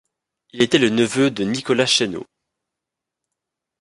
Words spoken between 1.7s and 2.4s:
Chesneau.